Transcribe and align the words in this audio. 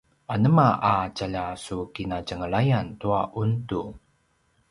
anema 0.33 0.67
a 0.91 0.93
tjaljasukinatjenglayan 1.15 2.87
tua 3.01 3.19
’undu? 3.41 3.83